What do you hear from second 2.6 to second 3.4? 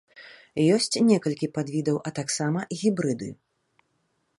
гібрыды.